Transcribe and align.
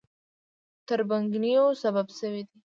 تربګنیو 0.87 1.65
سبب 1.83 2.07
شوي 2.19 2.41
دي. 2.47 2.57